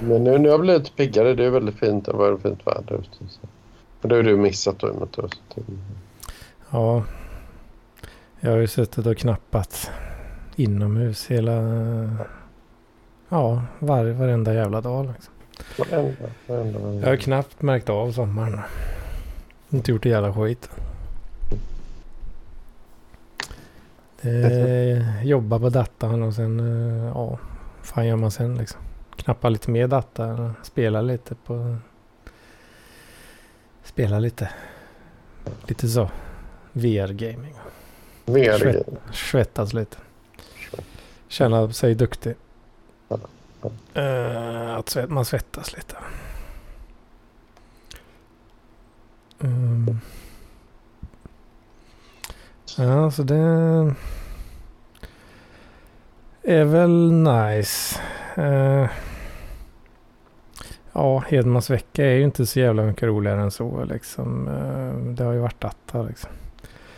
[0.00, 1.34] Men nu, nu har jag blivit lite piggare.
[1.34, 2.04] Det är väldigt fint.
[2.04, 3.16] Det var fint väder ute.
[3.28, 3.40] Så.
[4.00, 5.08] Men det har du missat då i och med
[6.70, 7.04] Ja.
[8.40, 9.90] Jag har ju suttit och knappat
[10.56, 11.52] inomhus hela...
[13.28, 15.34] Ja, var, varenda jävla dag liksom.
[15.78, 17.00] Varenda, varenda, varenda.
[17.00, 18.60] Jag har knappt märkt av sommaren.
[19.70, 20.70] Inte gjort det jävla skit.
[24.22, 27.38] Eh, jobba på datan och sen, eh, ja,
[27.82, 28.80] fan gör man sen liksom?
[29.16, 31.76] Knappa lite mer data, spela lite på...
[33.84, 34.50] Spela lite.
[35.66, 36.10] Lite så.
[36.80, 37.54] VR-gaming.
[38.24, 38.98] VR-gaming.
[39.12, 39.96] Svettas lite.
[41.28, 42.34] Känna sig duktig.
[43.96, 45.96] Uh, att svett, man svettas lite.
[49.38, 50.00] Um.
[52.78, 53.36] Ja, så det
[56.42, 58.00] är väl nice.
[58.38, 58.88] Uh,
[60.92, 64.48] ja, Hedmans vecka är ju inte så jävla mycket roligare än så liksom.
[64.48, 66.30] Uh, det har ju varit data liksom.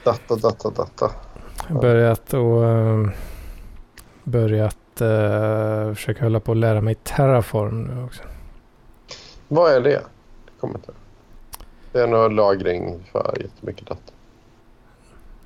[0.05, 1.11] Data, data, data.
[1.81, 3.11] Börjat och uh,
[4.25, 8.23] börjat uh, försöka hålla på att lära mig Terraform nu också.
[9.49, 9.91] Vad är det?
[9.91, 10.03] Det
[10.61, 10.93] kommer inte.
[11.93, 14.13] Det är nog lagring för jättemycket data.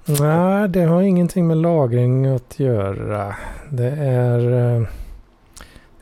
[0.05, 3.37] Nej, det har ingenting med lagring att göra.
[3.71, 4.89] Det är uh,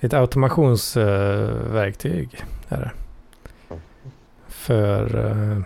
[0.00, 2.44] ett automationsverktyg.
[2.72, 2.92] Uh, är
[4.48, 5.60] För uh,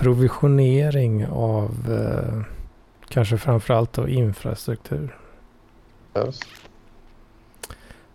[0.00, 2.42] provisionering av uh,
[3.08, 5.16] kanske framförallt då infrastruktur.
[6.16, 6.40] Yes.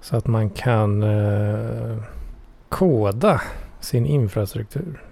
[0.01, 2.03] Så att man kan uh,
[2.69, 3.41] koda
[3.79, 5.03] sin infrastruktur.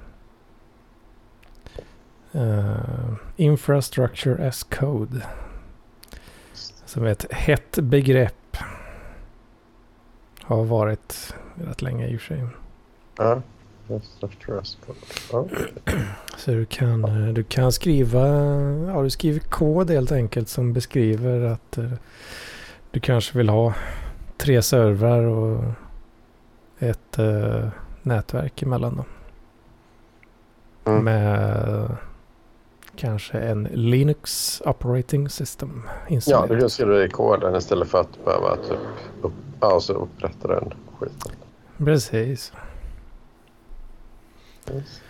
[2.36, 5.21] Uh, infrastructure as code.
[6.86, 8.57] Som är ett hett begrepp.
[10.41, 12.47] Har varit rätt länge i och för sig.
[13.17, 13.41] Ja,
[16.37, 18.27] Så du kan, eh, du kan skriva,
[18.87, 21.93] ja du skriver kod helt enkelt som beskriver att uh,
[22.91, 23.73] du kanske vill ha
[24.37, 25.63] tre servrar och
[26.79, 27.67] ett uh,
[28.01, 29.05] nätverk emellan dem.
[30.85, 31.03] Mm.
[31.03, 31.97] Med
[32.95, 36.49] kanske en Linux operating system installerat.
[36.49, 38.77] Ja, du kan skriva det i koden istället för att behöva typ
[39.21, 41.31] upp, alltså upprätta den skiten.
[41.77, 42.51] Precis.
[44.75, 45.01] Yes.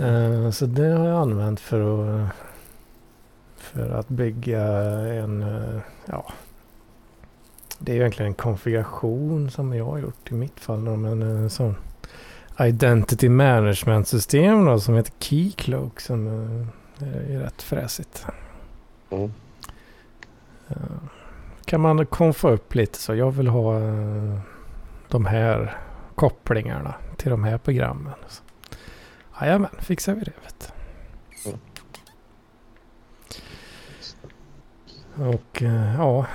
[0.00, 2.30] Uh, så det har jag använt för att,
[3.56, 4.62] för att bygga
[5.22, 6.32] en, uh, ja,
[7.78, 10.78] det är egentligen en konfiguration som jag har gjort i mitt fall.
[10.78, 11.76] Men en sån
[12.60, 16.26] Identity Management System då, som heter Keycloak som
[16.98, 18.26] är rätt fräsigt.
[19.10, 19.30] Mm.
[21.64, 24.38] Kan man konfa upp lite så jag vill ha eh,
[25.08, 25.76] de här
[26.14, 28.12] kopplingarna till de här programmen.
[29.40, 30.32] Jajamän, fixar vi det.
[30.42, 30.72] Vet.
[31.46, 31.58] Mm.
[35.30, 36.26] Och eh, ja,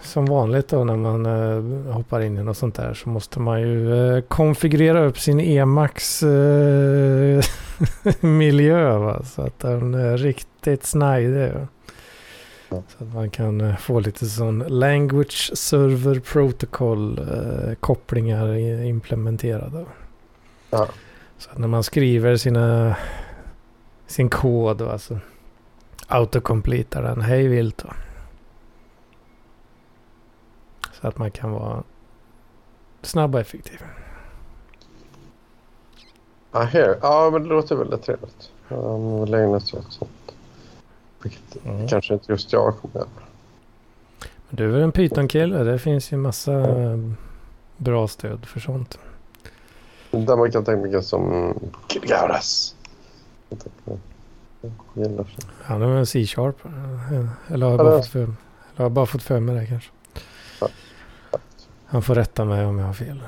[0.00, 3.60] som vanligt då när man uh, hoppar in i något sånt där så måste man
[3.60, 7.42] ju uh, konfigurera upp sin Emacs uh,
[8.20, 9.22] miljö va?
[9.24, 11.52] så att den är riktigt snajdig.
[12.68, 17.20] Så att man kan få lite sån language server protocol
[17.80, 19.84] kopplingar implementerade.
[20.70, 20.88] Ja.
[21.38, 22.96] Så att när man skriver sina
[24.06, 25.18] sin kod då, alltså
[26.06, 27.88] autocompletar den hej vilt då.
[30.92, 31.82] Så att man kan vara
[33.02, 33.80] snabb och effektiv.
[36.52, 36.98] Ja, här.
[37.02, 38.50] ja men det låter väldigt trevligt.
[38.68, 40.34] Um, åt sånt.
[41.22, 41.88] Vilket mm.
[41.88, 43.08] kanske inte just jag kommer göra.
[44.50, 45.64] Du är väl en Python-kille?
[45.64, 46.66] Det finns ju massa
[47.76, 48.98] bra stöd för sånt.
[50.14, 51.54] Där man kan tänka mycket som
[51.88, 52.74] Kilgaras.
[55.62, 56.56] Han är en C-sharp.
[57.48, 58.32] Eller har bara för, eller
[58.76, 59.90] har bara fått för mig det kanske.
[61.86, 63.22] Han får rätta mig om jag har fel.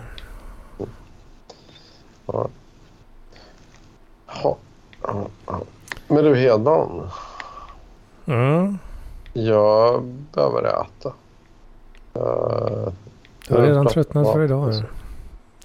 [2.27, 2.49] Ja.
[4.27, 4.57] Ja.
[5.03, 5.61] Ja, ja.
[6.09, 7.11] Men du Hedman.
[8.27, 8.79] Mm.
[9.33, 11.09] Jag behöver äta.
[12.17, 12.93] Uh,
[13.49, 14.73] Jag har redan tröttnat för idag.
[14.75, 14.83] Ja.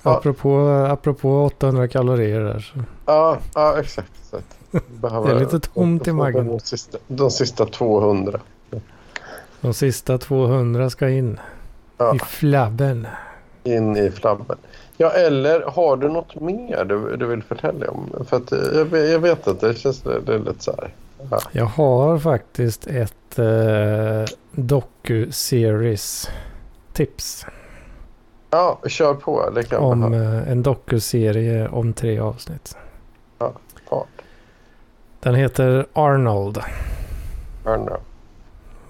[0.03, 0.17] Ja.
[0.17, 0.59] Apropå,
[0.89, 2.59] apropå 800 kalorier där.
[2.59, 2.79] Så.
[3.05, 4.11] Ja, ja exakt.
[5.01, 6.47] Behöver, Det är lite tomt i magen.
[6.47, 8.39] De sista, de sista 200.
[9.61, 11.39] De sista 200 ska in
[11.97, 13.07] Ja, i flabben.
[13.63, 14.57] in i flabben.
[14.97, 18.25] Ja, eller har du något mer du, du vill förtälja om?
[18.27, 20.93] För att eh, jag, jag vet att det känns det är lite så här.
[21.31, 21.39] Ja.
[21.51, 26.29] Jag har faktiskt ett eh, docu-series
[26.93, 27.45] tips.
[28.51, 29.49] Ja, kör på.
[29.49, 32.77] Det kan Om eh, en docu-serie om tre avsnitt.
[33.39, 33.53] Ja.
[35.19, 36.59] Den heter Arnold.
[37.65, 37.97] Arno.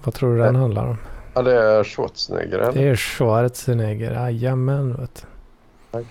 [0.04, 0.96] Vad tror du den handlar om?
[1.34, 2.72] Ja, det är Schwarzenegger eller?
[2.72, 4.12] Det är Schwarzenegger.
[4.12, 5.26] Jajamän vet
[5.92, 6.04] du.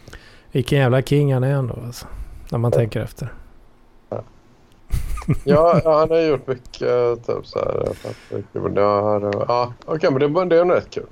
[0.51, 2.07] Vilken jävla king han är ändå alltså.
[2.51, 3.33] När man tänker efter.
[4.09, 4.21] Ja,
[5.43, 7.77] ja, han har gjort mycket typ så här.
[7.77, 7.95] Och...
[9.47, 11.05] Ja, okej, men det, är- det är nog rätt kul.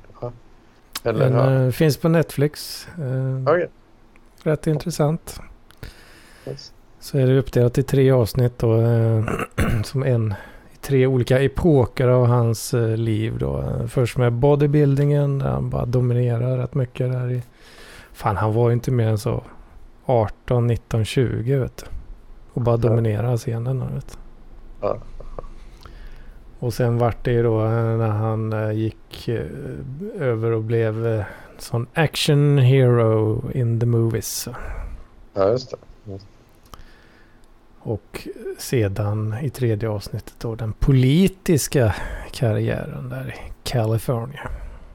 [1.03, 1.65] Eller Den ja.
[1.65, 2.87] eh, finns på Netflix.
[2.97, 3.69] Eh, Okej.
[4.43, 5.39] Rätt intressant.
[6.47, 6.73] Yes.
[6.99, 8.81] Så är det uppdelat i tre avsnitt då.
[8.81, 9.23] Eh,
[9.83, 10.33] som en
[10.73, 13.63] i tre olika epoker av hans liv då.
[13.87, 15.39] Först med bodybuildingen.
[15.39, 17.43] Där han bara dominerar rätt mycket där i.
[18.13, 19.43] Fan han var ju inte mer än så
[20.05, 21.85] 18, 19, 20 vet du.
[22.53, 22.77] Och bara Ja.
[22.77, 24.15] dominerar scenen vet du.
[24.87, 24.97] Ja.
[26.59, 29.45] Och sen vart det ju då eh, när han eh, gick eh,
[30.19, 31.23] över och blev
[31.57, 34.47] sån action hero in the movies.
[35.33, 35.77] Ja, just det.
[37.79, 41.95] Och sedan i tredje avsnittet då den politiska
[42.31, 44.49] karriären där i California.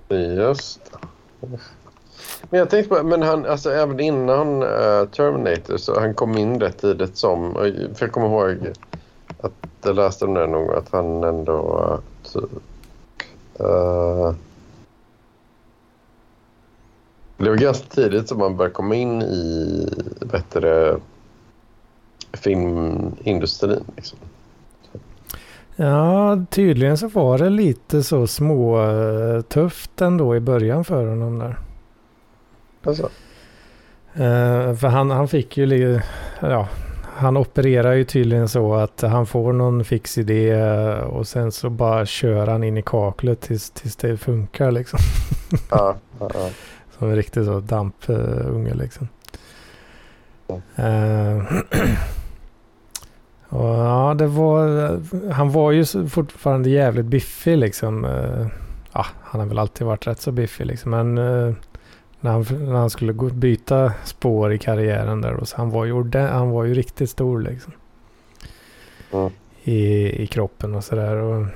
[0.09, 0.99] Just det.
[2.51, 6.61] Men jag tänkte på, men han, alltså även innan eh, Terminator så han kom in
[6.61, 8.57] rätt tidigt som, för jag kommer ihåg
[9.41, 9.53] att
[9.85, 12.51] jag läste om det någon gång att han ändå eh, typ,
[13.61, 14.35] eh,
[17.37, 19.89] det var ganska tidigt som man började komma in i
[20.21, 20.97] bättre
[22.33, 23.85] filmindustrin.
[23.97, 24.19] Liksom.
[25.77, 31.39] Ja, tydligen så var det lite så små eh, tufft ändå i början för honom
[31.39, 31.59] där.
[32.83, 33.11] Alltså,
[34.17, 36.01] Eh, för han, han fick ju,
[36.41, 36.69] ja,
[37.17, 41.71] han opererar ju tydligen så att han får någon fix idé eh, och sen så
[41.71, 44.99] bara kör han in i kaklet tills, tills det funkar liksom.
[45.71, 46.51] ja, ja, ja.
[46.99, 49.09] Som en riktig så dampunge liksom.
[50.47, 50.61] Ja.
[50.85, 51.43] Eh,
[53.49, 55.33] och ja, det var...
[55.33, 58.05] Han var ju fortfarande jävligt biffig liksom.
[58.05, 58.47] Eh,
[58.93, 60.91] ja, han har väl alltid varit rätt så biffig liksom.
[60.91, 61.55] Men eh,
[62.25, 65.85] när, han, när han skulle gå, byta spår i karriären där då, så han var
[65.85, 67.73] ju, orde- han var ju riktigt stor liksom.
[69.13, 69.31] Mm.
[69.63, 71.47] I, I kroppen och sådär.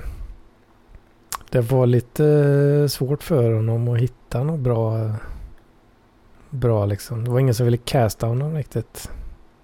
[1.49, 5.11] Det var lite svårt för honom att hitta något bra
[6.49, 7.23] bra liksom.
[7.25, 9.09] Det var ingen som ville casta honom riktigt.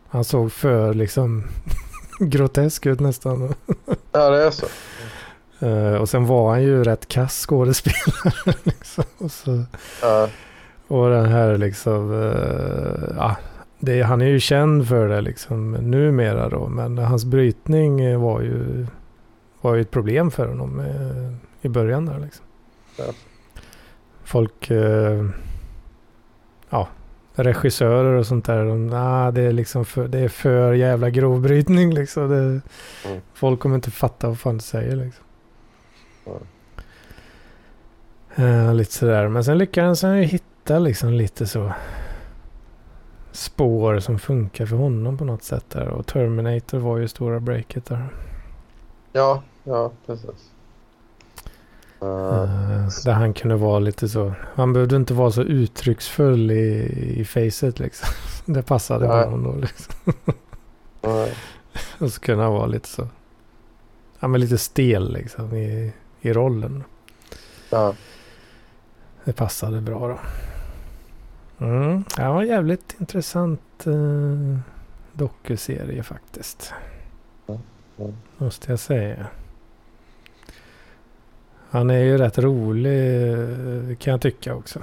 [0.07, 1.43] Han såg för liksom
[2.19, 3.53] grotesk ut nästan.
[4.11, 4.65] ja, det är så.
[5.65, 8.55] Eh, och sen var han ju rätt kass skådespelare.
[8.63, 9.03] liksom.
[9.17, 9.63] och, så,
[10.01, 10.29] Ja,
[10.87, 13.37] och den här liksom, eh, ja,
[13.79, 16.67] det, han är ju känd för det liksom numera då.
[16.67, 18.87] Men hans brytning eh, var ju,
[19.61, 22.45] var ju ett problem för honom eh, i början där liksom.
[22.97, 23.05] Ja.
[24.23, 24.71] Folk,
[26.69, 26.87] ja,
[27.35, 28.65] regissörer och sånt där.
[28.65, 32.29] De, ah, det, är liksom för, det är för jävla grovbrytning liksom.
[32.29, 32.61] Det,
[33.07, 33.21] Mm.
[33.33, 35.25] Folk kommer inte fatta vad fan du säger liksom.
[36.25, 36.41] Mm.
[38.35, 39.27] Eh, lite sådär.
[39.27, 41.73] Men sen lyckades han ju hitta liksom lite så
[43.31, 45.87] spår som funkar för honom på något sätt där.
[45.87, 48.07] Och Terminator var ju stora breaket där.
[49.11, 50.51] ja, ja precis.
[52.03, 54.33] Uh, där han kunde vara lite så.
[54.55, 56.83] Han behövde inte vara så uttrycksfull i,
[57.19, 58.07] i facet liksom.
[58.53, 59.25] Det passade Nej.
[59.25, 59.93] honom då liksom.
[61.99, 63.07] Och så kunde han vara lite så.
[64.19, 66.83] Ja men lite stel liksom i, i rollen.
[67.69, 67.93] ja.
[69.23, 70.19] Det passade bra då.
[71.59, 74.57] Mm, det var en jävligt intressant eh,
[75.13, 76.73] dokuserie faktiskt.
[77.47, 78.13] Mm.
[78.37, 79.25] Måste jag säga.
[81.69, 84.79] Han är ju rätt rolig eh, kan jag tycka också.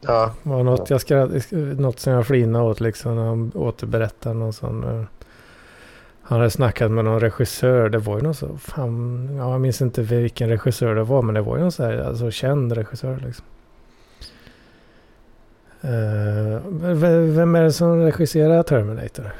[0.00, 0.34] ja.
[0.42, 1.30] Det var något, jag skratt,
[1.78, 4.84] något som jag flinade åt liksom när han återberättade någon sån.
[4.84, 5.04] eh,
[6.22, 7.88] Han hade snackat med någon regissör.
[7.88, 11.22] Det var ju någon så, fan, ja, jag minns inte vilken regissör det var.
[11.22, 13.44] Men det var ju någon så här, alltså känd regissör liksom.
[15.84, 16.60] Uh,
[17.24, 19.30] vem är det som regisserar Terminator?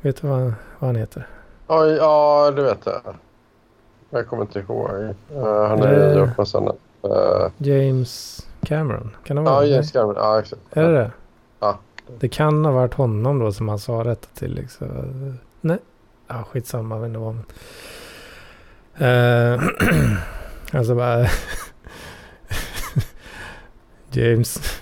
[0.00, 0.40] Vet du vad,
[0.78, 1.26] vad han heter?
[1.66, 3.14] Ja, ja, det vet jag.
[4.10, 4.90] Jag kommer inte ihåg.
[4.90, 6.76] Uh, han har ju gjort massa annat.
[7.56, 9.10] James Cameron?
[9.24, 10.14] Kan det vara Ja, James Cameron.
[10.16, 10.62] Ja, exakt.
[10.70, 11.10] Är det det?
[11.60, 11.78] Ja.
[12.18, 15.38] Det kan ha varit honom då som han sa detta till liksom.
[15.60, 15.78] Nej.
[16.28, 16.98] Ja, skitsamma.
[16.98, 17.34] Vet inte vad.
[19.00, 19.62] Uh,
[20.78, 21.26] alltså bara...
[24.10, 24.81] James.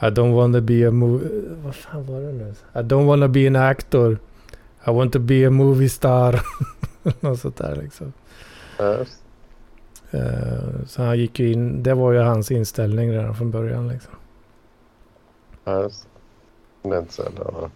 [0.00, 1.28] I don't want to be a movie...
[1.64, 2.54] Vad fan var det nu?
[2.74, 4.18] I don't want to be an actor.
[4.86, 6.40] I want to be a movie star.
[7.20, 8.12] Något sånt där liksom.
[8.80, 9.22] Yes.
[10.14, 11.82] Uh, så han gick ju in.
[11.82, 14.12] Det var ju hans inställning redan från början liksom.
[15.66, 16.06] Yes.
[16.82, 17.70] Det är inte så att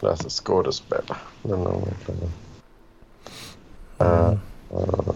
[0.00, 1.04] läsa skådespel.
[1.42, 1.82] Men, uh,
[3.98, 4.38] mm.
[4.72, 5.10] uh,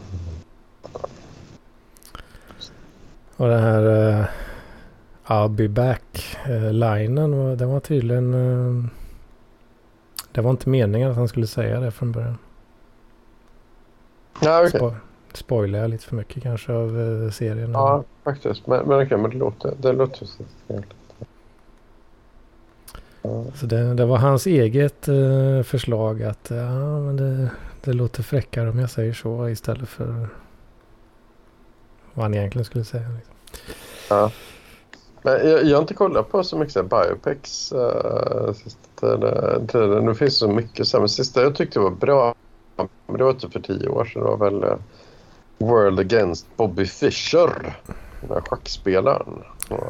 [3.37, 4.25] och den här uh,
[5.31, 7.57] I'll be back-linen.
[7.57, 8.91] Den var tydligen...
[10.33, 12.39] Det var inte meningen att han skulle säga det från början.
[14.41, 14.79] Ja, okay.
[14.79, 14.95] Spo
[15.33, 17.73] spoilar jag lite för mycket kanske av uh, serien?
[17.73, 18.67] Ja, faktiskt.
[18.67, 20.45] Men, men, okay, men det låter, det låter så
[23.55, 27.51] Så det, det, var hans eget uh, förslag att ja, men det,
[27.85, 30.29] det låter fräckare om jag säger så istället för
[32.15, 33.09] vad han egentligen skulle säga.
[33.09, 33.35] Liksom.
[34.11, 34.31] Ja.
[35.23, 39.19] Men jag, jag har inte kollat på så mycket biopics uh, sista
[39.67, 40.07] tiden.
[40.07, 40.87] Det finns så mycket.
[40.87, 42.35] Så men sista jag tyckte var bra,
[43.07, 44.23] men det var typ för tio år sedan.
[44.23, 44.77] Det var väl uh,
[45.59, 47.77] World Against Bobby Fischer.
[48.21, 49.43] Den här schackspelaren.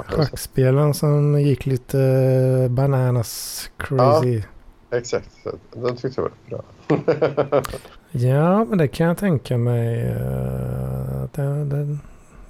[0.07, 4.43] Schackspelaren som gick lite uh, bananas crazy.
[4.91, 5.31] Ja, exakt.
[5.73, 6.63] Den tyckte jag var bra.
[8.11, 10.11] ja, men det kan jag tänka mig.
[10.11, 11.99] Uh, det, det,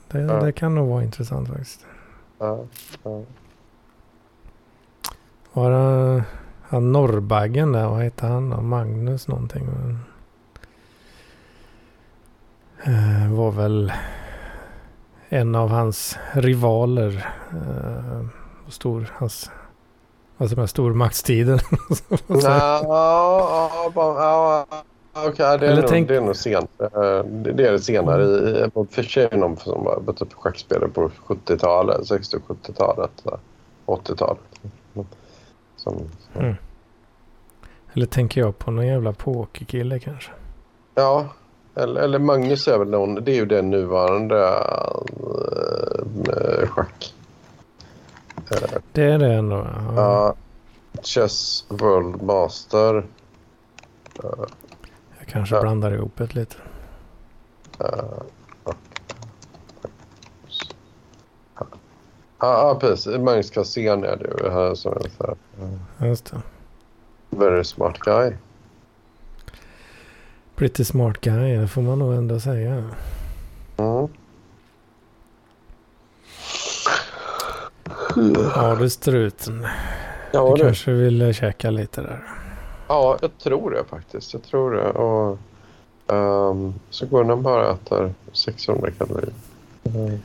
[0.08, 0.40] det, ja.
[0.40, 1.80] det kan nog vara intressant faktiskt.
[2.38, 2.64] Ja,
[3.02, 3.22] ja.
[5.52, 6.24] Var det
[6.62, 7.88] han Norrbaggen där?
[7.88, 8.60] Vad heter han då?
[8.60, 9.68] Magnus någonting.
[12.88, 13.92] Uh, var väl
[15.28, 17.26] en av hans rivaler.
[17.54, 18.26] Uh,
[18.68, 19.50] stor, hans,
[20.38, 21.58] alltså med stormaktstiden.
[22.28, 24.66] ja, ja, ja,
[25.26, 26.08] okay, det, är nog, tänk...
[26.08, 26.70] det är nog sent.
[26.78, 28.24] Det är det senare.
[28.24, 33.10] I, för sig någon som var typ schackspelare på 70-talet, 60 70-talet,
[33.86, 34.38] 80-talet.
[35.76, 36.54] Som, mm.
[37.92, 40.30] Eller tänker jag på någon jävla pokerkille kanske?
[40.94, 41.28] Ja,
[41.74, 43.14] eller, eller Magnus är väl någon.
[43.14, 44.44] Det är ju den nuvarande
[46.28, 47.14] äh, schack.
[48.92, 49.56] Det är det ändå?
[49.56, 49.94] Ja.
[49.96, 50.34] ja
[51.02, 53.06] Chess World Master.
[54.22, 54.48] Jag
[55.28, 55.60] kanske ja.
[55.60, 56.56] blandar ihop det lite.
[57.78, 58.26] Ja,
[62.38, 63.18] ja, precis.
[63.18, 65.36] Magnus Cassén är det här som är så
[65.98, 66.08] här.
[66.08, 66.40] Just det.
[67.30, 68.32] Very smart guy.
[70.56, 72.72] Pretty smart guy, det får man nog ändå säga.
[72.72, 74.08] Mm.
[78.54, 79.66] Ja du struten.
[80.32, 82.22] Ja, du kanske vill käka lite där.
[82.88, 84.32] Ja, jag tror det faktiskt.
[84.32, 84.90] Jag tror det.
[84.90, 85.38] Och,
[86.06, 89.32] um, så går den bara äter 600 kalorier.
[89.84, 90.18] Mm.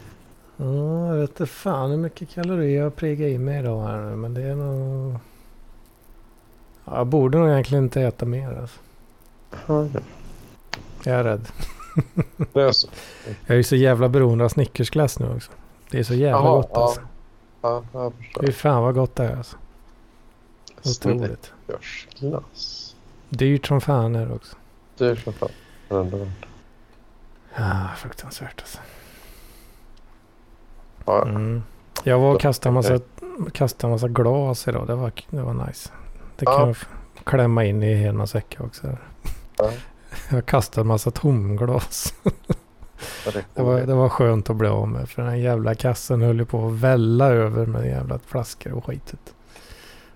[0.57, 4.15] Ja, jag vet inte fan hur mycket kalorier jag priggar i mig idag här nu.
[4.15, 5.15] Men det är nog...
[6.85, 8.79] Ja, jag borde nog egentligen inte äta mer alltså.
[9.73, 10.01] Okay.
[11.03, 11.47] Jag är rädd.
[12.53, 12.87] Det är så.
[13.45, 15.51] Jag är så jävla beroende av snickersglass nu också.
[15.91, 17.01] Det är så jävla Aha, gott alltså.
[17.61, 18.45] Ja, jag förstår.
[18.45, 19.57] Fy fan vad gott det är alltså.
[20.85, 21.53] Otroligt.
[21.65, 22.95] Snickersglass.
[23.29, 24.55] Dyrt som fan är det också.
[24.97, 25.49] Dyrt som fan.
[25.89, 26.27] Ändå
[27.55, 28.79] Ja, fruktansvärt alltså.
[31.05, 31.27] Ja.
[31.27, 31.63] Mm.
[32.03, 32.99] Jag var och kastade en massa,
[33.51, 34.87] kastade massa glas idag.
[34.87, 35.89] Det var, det var nice.
[36.35, 36.67] Det kan ja.
[36.67, 36.77] jag
[37.23, 38.97] klämma in i hela säckar också.
[39.57, 39.71] Ja.
[40.31, 42.13] Jag kastade en massa tomglas.
[43.53, 45.09] det, var, det var skönt att bli av med.
[45.09, 49.33] För den jävla kassen höll ju på att välla över med jävla flaskor och skitet.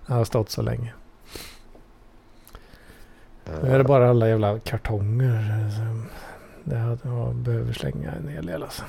[0.08, 0.92] Den har stått så länge.
[3.62, 5.70] Nu är det bara alla jävla kartonger.
[6.64, 8.82] Det jag behöver slänga en hel del alltså.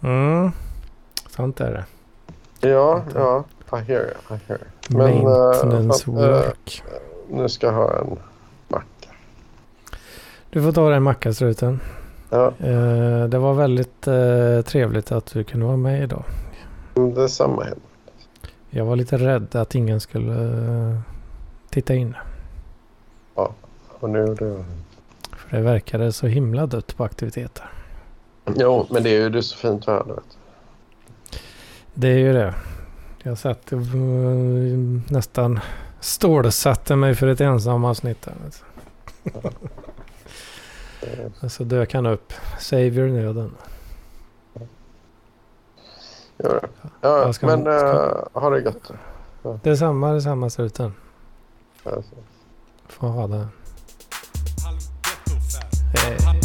[0.00, 0.50] Mm.
[1.28, 1.84] Sånt är det.
[2.68, 3.44] Ja, ja.
[3.72, 4.36] I hear you.
[4.36, 4.98] I hear you.
[4.98, 6.82] Men, Maintenance uh, work.
[6.86, 8.18] Uh, nu ska jag ha en
[10.52, 11.80] du får ta den mackastruten.
[12.30, 12.52] Ja.
[12.58, 16.24] Eh, det var väldigt eh, trevligt att du kunde vara med idag.
[16.96, 17.66] Mm, Detsamma.
[18.70, 20.32] Jag var lite rädd att ingen skulle
[20.90, 20.98] eh,
[21.70, 22.16] titta in.
[23.34, 23.54] Ja,
[23.88, 24.64] och nu det...
[25.36, 27.70] För det verkade så himla dött på aktiviteter.
[28.56, 30.14] Jo, men det är ju det är så fint väder.
[30.14, 30.38] Vet.
[31.94, 32.54] Det är ju det.
[33.22, 33.80] Jag satt uh,
[35.08, 35.60] nästan
[36.00, 38.22] stålsatte mig för ett ensamavsnitt.
[38.22, 39.30] du.
[39.32, 39.50] Det-
[41.40, 42.32] Och så dök han upp.
[42.60, 43.54] Savior nöden.
[46.44, 46.68] Gör det.
[47.00, 48.90] Ja, ska, men eh, ha det gött.
[49.62, 50.94] Detsamma, detsamma struten.
[52.88, 53.48] Får ha det.
[55.94, 56.16] Hej.
[56.20, 56.40] Hej.